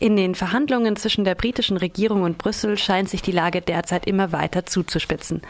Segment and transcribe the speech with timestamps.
[0.00, 4.30] In den Verhandlungen zwischen der britischen Regierung und Brüssel scheint sich die Lage derzeit immer
[4.30, 5.42] weiter zuzuspitzen.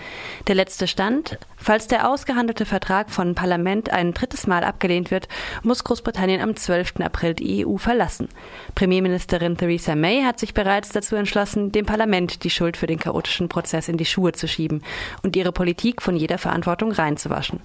[0.46, 5.28] Der letzte Stand, falls der ausgehandelte Vertrag von Parlament ein drittes Mal abgelehnt wird,
[5.62, 6.94] muss Großbritannien am 12.
[7.00, 8.28] April die EU verlassen.
[8.74, 13.50] Premierministerin Theresa May hat sich bereits dazu entschlossen, dem Parlament die Schuld für den chaotischen
[13.50, 14.82] Prozess in die Schuhe zu schieben
[15.22, 17.60] und ihre Politik von jeder Verantwortung reinzuwaschen.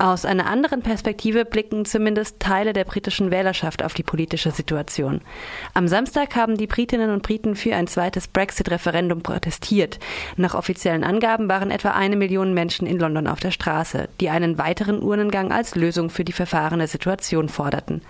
[0.00, 5.20] Aus einer anderen Perspektive blicken zumindest Teile der britischen Wählerschaft auf die politische Situation.
[5.74, 9.98] Am Samstag haben die Britinnen und Briten für ein zweites Brexit-Referendum protestiert.
[10.38, 14.56] Nach offiziellen Angaben waren etwa eine Million Menschen in London auf der Straße, die einen
[14.56, 18.00] weiteren Urnengang als Lösung für die verfahrene Situation forderten.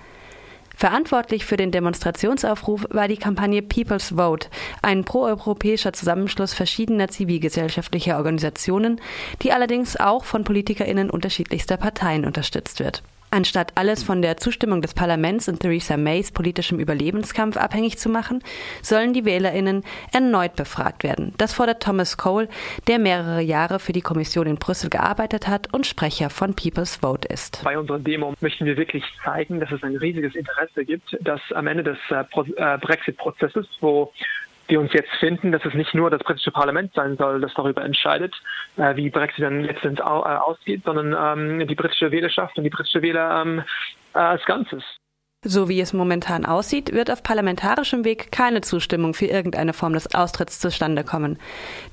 [0.80, 4.48] Verantwortlich für den Demonstrationsaufruf war die Kampagne People's Vote,
[4.80, 8.98] ein proeuropäischer Zusammenschluss verschiedener zivilgesellschaftlicher Organisationen,
[9.42, 13.02] die allerdings auch von PolitikerInnen unterschiedlichster Parteien unterstützt wird.
[13.32, 18.42] Anstatt alles von der Zustimmung des Parlaments und Theresa Mays politischem Überlebenskampf abhängig zu machen,
[18.82, 21.32] sollen die Wählerinnen erneut befragt werden.
[21.38, 22.48] Das fordert Thomas Cole,
[22.88, 27.28] der mehrere Jahre für die Kommission in Brüssel gearbeitet hat und Sprecher von People's Vote
[27.28, 27.62] ist.
[27.62, 31.68] Bei unserer Demo möchten wir wirklich zeigen, dass es ein riesiges Interesse gibt, dass am
[31.68, 32.24] Ende des äh,
[32.56, 34.12] äh, Brexit-Prozesses, wo
[34.71, 37.85] wir uns jetzt finden, dass es nicht nur das britische Parlament sein soll, das darüber
[37.85, 38.35] entscheidet,
[38.77, 41.16] äh, wie Brexit dann letztendlich äh, ausgeht, sondern
[41.60, 43.62] ähm, die britische Wählerschaft und die britische Wähler ähm,
[44.15, 44.82] äh, als Ganzes.
[45.43, 50.15] So wie es momentan aussieht, wird auf parlamentarischem Weg keine Zustimmung für irgendeine Form des
[50.15, 51.38] Austritts zustande kommen.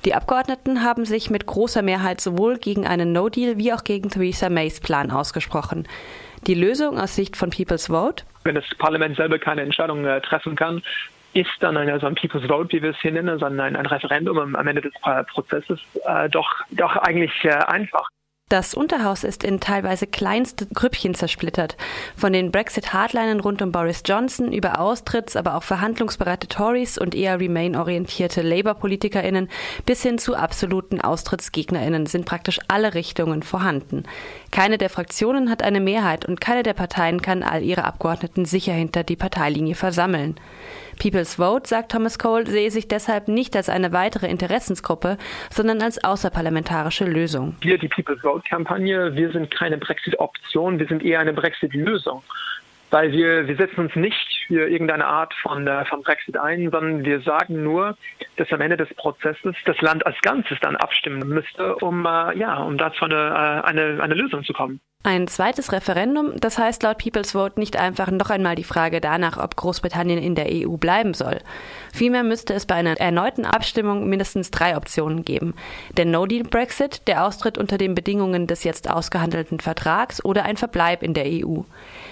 [0.04, 4.50] Die Abgeordneten haben sich mit großer Mehrheit sowohl gegen einen No-Deal wie auch gegen Theresa
[4.50, 5.88] Mays Plan ausgesprochen.
[6.46, 8.24] Die Lösung aus Sicht von People's Vote?
[8.44, 10.82] Wenn das Parlament selber keine Entscheidung äh, treffen kann,
[11.32, 13.86] ist dann ein, also ein People's Vote, wie wir es hier nennen, sondern ein, ein
[13.86, 14.92] Referendum am, Ende des
[15.32, 18.08] Prozesses äh, doch, doch eigentlich äh, einfach.
[18.48, 21.76] Das Unterhaus ist in teilweise kleinste Grüppchen zersplittert.
[22.16, 27.38] Von den Brexit-Hardlinern rund um Boris Johnson über Austritts-, aber auch verhandlungsbereite Tories und eher
[27.38, 29.50] Remain-orientierte Labour-PolitikerInnen
[29.84, 34.04] bis hin zu absoluten AustrittsgegnerInnen sind praktisch alle Richtungen vorhanden.
[34.50, 38.72] Keine der Fraktionen hat eine Mehrheit und keine der Parteien kann all ihre Abgeordneten sicher
[38.72, 40.36] hinter die Parteilinie versammeln.
[40.98, 45.18] People's Vote, sagt Thomas Cole, sehe sich deshalb nicht als eine weitere Interessensgruppe,
[45.50, 47.56] sondern als außerparlamentarische Lösung.
[47.60, 52.22] Wir, die People's Vote-Kampagne, wir sind keine Brexit-Option, wir sind eher eine Brexit-Lösung
[52.90, 57.04] weil wir, wir setzen uns nicht für irgendeine Art von, äh, von Brexit ein, sondern
[57.04, 57.96] wir sagen nur,
[58.36, 62.56] dass am Ende des Prozesses das Land als Ganzes dann abstimmen müsste, um, äh, ja,
[62.58, 64.80] um dazu eine, äh, eine, eine Lösung zu kommen.
[65.04, 69.38] Ein zweites Referendum, das heißt laut People's Vote nicht einfach noch einmal die Frage danach,
[69.38, 71.38] ob Großbritannien in der EU bleiben soll.
[71.94, 75.54] Vielmehr müsste es bei einer erneuten Abstimmung mindestens drei Optionen geben.
[75.96, 81.14] Der No-Deal-Brexit, der Austritt unter den Bedingungen des jetzt ausgehandelten Vertrags oder ein Verbleib in
[81.14, 81.60] der EU.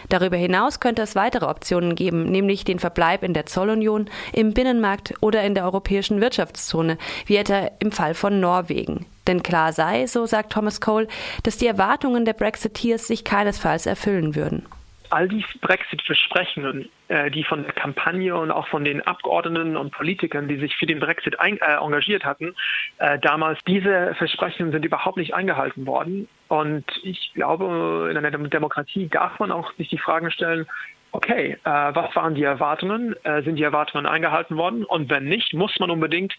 [0.09, 5.13] Darüber hinaus könnte es weitere Optionen geben, nämlich den Verbleib in der Zollunion, im Binnenmarkt
[5.21, 9.07] oder in der europäischen Wirtschaftszone, wie etwa im Fall von Norwegen.
[9.27, 11.09] Denn klar sei, so sagt Thomas Cole,
[11.43, 14.67] dass die Erwartungen der Brexiteers sich keinesfalls erfüllen würden
[15.11, 20.49] all die Brexit-Versprechen, äh, die von der Kampagne und auch von den Abgeordneten und Politikern,
[20.49, 22.55] die sich für den Brexit ein, äh, engagiert hatten,
[22.99, 26.29] äh, damals, diese Versprechen sind überhaupt nicht eingehalten worden.
[26.49, 30.67] Und ich glaube, in einer Demokratie darf man auch sich die Fragen stellen,
[31.13, 33.15] okay, äh, was waren die Erwartungen?
[33.25, 34.85] Äh, sind die Erwartungen eingehalten worden?
[34.85, 36.35] Und wenn nicht, muss man unbedingt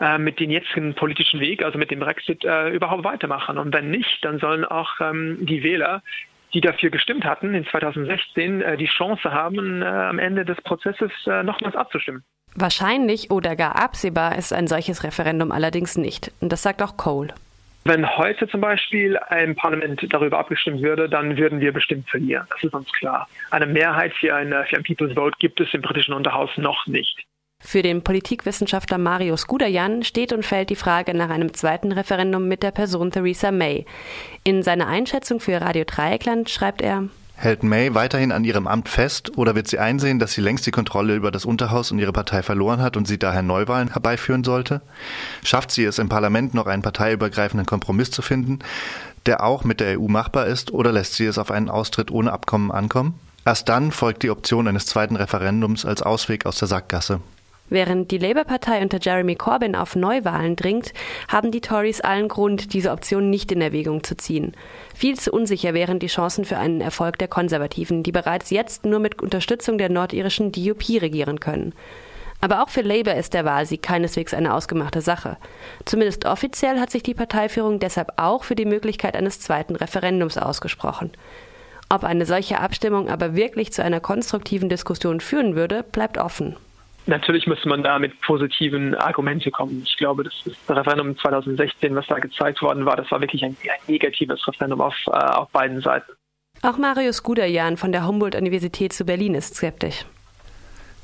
[0.00, 3.58] äh, mit dem jetzigen politischen Weg, also mit dem Brexit, äh, überhaupt weitermachen.
[3.58, 6.02] Und wenn nicht, dann sollen auch ähm, die Wähler,
[6.52, 11.10] die dafür gestimmt hatten in 2016, äh, die Chance haben, äh, am Ende des Prozesses
[11.26, 12.22] äh, nochmals abzustimmen.
[12.54, 16.32] Wahrscheinlich oder gar absehbar ist ein solches Referendum allerdings nicht.
[16.40, 17.34] Und das sagt auch Cole.
[17.86, 22.46] Wenn heute zum Beispiel ein Parlament darüber abgestimmt würde, dann würden wir bestimmt verlieren.
[22.48, 23.28] Das ist uns klar.
[23.50, 27.26] Eine Mehrheit für ein, für ein People's Vote gibt es im britischen Unterhaus noch nicht.
[27.66, 32.62] Für den Politikwissenschaftler Marius Gudayan steht und fällt die Frage nach einem zweiten Referendum mit
[32.62, 33.86] der Person Theresa May.
[34.44, 39.36] In seiner Einschätzung für Radio Dreieckland schreibt er, Hält May weiterhin an ihrem Amt fest
[39.36, 42.42] oder wird sie einsehen, dass sie längst die Kontrolle über das Unterhaus und ihre Partei
[42.42, 44.82] verloren hat und sie daher Neuwahlen herbeiführen sollte?
[45.42, 48.60] Schafft sie es im Parlament noch einen parteiübergreifenden Kompromiss zu finden,
[49.26, 52.30] der auch mit der EU machbar ist, oder lässt sie es auf einen Austritt ohne
[52.30, 53.18] Abkommen ankommen?
[53.46, 57.20] Erst dann folgt die Option eines zweiten Referendums als Ausweg aus der Sackgasse.
[57.70, 60.92] Während die Labour-Partei unter Jeremy Corbyn auf Neuwahlen dringt,
[61.28, 64.52] haben die Tories allen Grund, diese Option nicht in Erwägung zu ziehen.
[64.94, 69.00] Viel zu unsicher wären die Chancen für einen Erfolg der Konservativen, die bereits jetzt nur
[69.00, 71.72] mit Unterstützung der nordirischen DUP regieren können.
[72.42, 75.38] Aber auch für Labour ist der Wahlsieg keineswegs eine ausgemachte Sache.
[75.86, 81.12] Zumindest offiziell hat sich die Parteiführung deshalb auch für die Möglichkeit eines zweiten Referendums ausgesprochen.
[81.88, 86.56] Ob eine solche Abstimmung aber wirklich zu einer konstruktiven Diskussion führen würde, bleibt offen.
[87.06, 89.82] Natürlich müsste man da mit positiven Argumente kommen.
[89.86, 90.34] Ich glaube, das,
[90.68, 94.94] Referendum 2016, was da gezeigt worden war, das war wirklich ein, ein negatives Referendum auf,
[95.06, 96.12] äh, auf beiden Seiten.
[96.62, 100.06] Auch Marius Guderjan von der Humboldt-Universität zu Berlin ist skeptisch.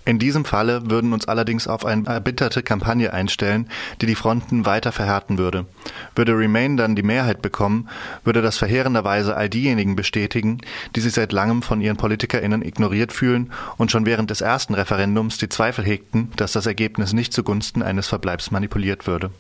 [0.07, 3.69] In diesem Falle würden uns allerdings auf eine erbitterte Kampagne einstellen,
[4.01, 5.67] die die Fronten weiter verhärten würde.
[6.15, 7.89] Würde Remain dann die Mehrheit bekommen,
[8.25, 10.63] würde das verheerenderweise all diejenigen bestätigen,
[10.97, 15.39] die sich seit langem von ihren PolitikerInnen ignoriert fühlen und schon während des ersten Referendums
[15.39, 19.31] die Zweifel hegten, dass das Ergebnis nicht zugunsten eines Verbleibs manipuliert würde.